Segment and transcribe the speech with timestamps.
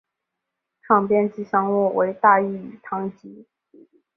[0.81, 3.45] 场边吉祥物为大义与唐基。